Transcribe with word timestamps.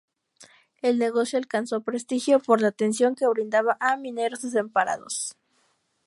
El 0.81 0.97
negocio 0.97 1.37
alcanzó 1.37 1.81
prestigio 1.83 2.39
por 2.39 2.59
la 2.59 2.69
atención 2.69 3.13
que 3.13 3.27
brindaba 3.27 3.77
a 3.79 3.97
mineros 3.97 4.41
desamparados. 4.41 5.35